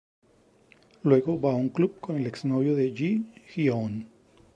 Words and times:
Luego 1.03 1.37
va 1.39 1.51
a 1.53 1.61
un 1.63 1.69
club 1.69 1.99
con 1.99 2.15
el 2.15 2.25
ex-novio 2.25 2.75
de 2.75 2.91
Ji-hyeon. 2.91 4.03